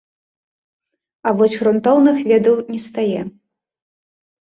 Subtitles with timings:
[1.27, 3.21] А вось грунтоўных ведаў не стае.